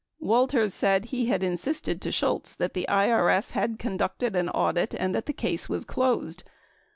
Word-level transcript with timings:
Walters 0.19 0.73
said 0.73 1.05
he 1.05 1.27
had 1.27 1.43
insisted 1.43 2.01
to 2.01 2.11
Shultz 2.11 2.55
that 2.55 2.73
the 2.73 2.87
IBS 2.89 3.51
had 3.51 3.77
con 3.77 3.99
ducted 3.99 4.33
an 4.35 4.49
audit 4.49 4.95
and 4.95 5.13
the 5.13 5.21
case 5.31 5.69
was 5.69 5.85
closed. 5.85 6.43